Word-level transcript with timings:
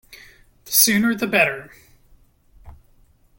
The 0.65 0.71
sooner 0.71 1.13
the 1.13 1.27
better. 1.27 1.69